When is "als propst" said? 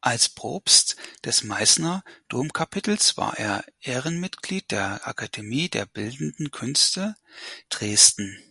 0.00-0.96